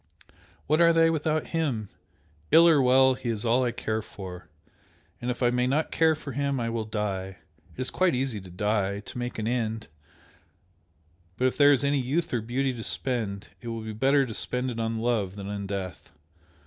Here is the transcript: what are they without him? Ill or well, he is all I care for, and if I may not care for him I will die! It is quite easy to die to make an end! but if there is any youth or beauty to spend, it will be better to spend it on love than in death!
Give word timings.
what 0.65 0.81
are 0.81 0.91
they 0.93 1.11
without 1.11 1.45
him? 1.53 1.87
Ill 2.49 2.67
or 2.67 2.81
well, 2.81 3.13
he 3.13 3.29
is 3.29 3.45
all 3.45 3.63
I 3.63 3.71
care 3.71 4.01
for, 4.01 4.49
and 5.21 5.29
if 5.29 5.43
I 5.43 5.51
may 5.51 5.67
not 5.67 5.91
care 5.91 6.15
for 6.15 6.31
him 6.31 6.59
I 6.59 6.71
will 6.71 6.85
die! 6.85 7.37
It 7.77 7.81
is 7.81 7.91
quite 7.91 8.15
easy 8.15 8.41
to 8.41 8.49
die 8.49 9.01
to 9.01 9.17
make 9.19 9.37
an 9.37 9.47
end! 9.47 9.89
but 11.37 11.45
if 11.45 11.55
there 11.55 11.71
is 11.71 11.83
any 11.83 11.99
youth 11.99 12.33
or 12.33 12.41
beauty 12.41 12.73
to 12.73 12.83
spend, 12.83 13.49
it 13.61 13.67
will 13.67 13.81
be 13.83 13.93
better 13.93 14.25
to 14.25 14.33
spend 14.33 14.71
it 14.71 14.79
on 14.79 14.97
love 14.97 15.35
than 15.35 15.47
in 15.49 15.67
death! 15.67 16.11